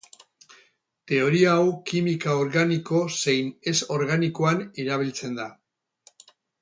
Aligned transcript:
Teoria 1.11 1.51
hau 1.57 1.67
kimika 1.91 2.33
organiko 2.45 3.03
zein 3.25 3.53
ez-organikoan 3.73 4.65
erabiltzen 4.85 5.39
da. 5.43 5.47